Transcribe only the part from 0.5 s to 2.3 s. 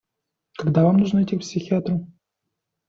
Когда вам нужно идти к психиатру?